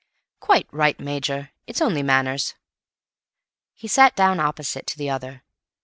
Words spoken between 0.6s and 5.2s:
right, Major; it's only manners." He sat down opposite to the